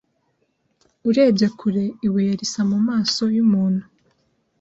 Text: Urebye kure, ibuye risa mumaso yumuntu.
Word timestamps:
Urebye 1.09 1.47
kure, 1.59 1.83
ibuye 2.05 2.31
risa 2.39 2.61
mumaso 2.69 3.23
yumuntu. 3.35 3.83